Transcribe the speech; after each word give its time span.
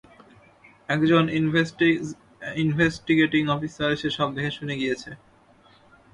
একজন 0.89 1.23
investigating 2.59 3.43
officer 3.47 3.89
এসে 3.91 4.09
সব 4.17 4.29
দেখেশুনে 4.35 4.75
গিয়েছে। 4.77 5.11